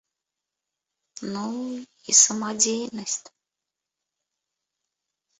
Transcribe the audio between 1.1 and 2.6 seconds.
Ну, і сама